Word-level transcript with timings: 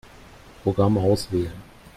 Programm 0.63 0.97
auswählen. 0.97 1.53